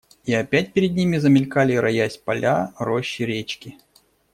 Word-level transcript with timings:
И 0.25 0.33
опять 0.33 0.73
перед 0.73 0.93
ними 0.95 1.17
замелькали, 1.17 1.75
роясь, 1.75 2.17
поля, 2.17 2.73
рощи, 2.79 3.21
речки. 3.21 3.77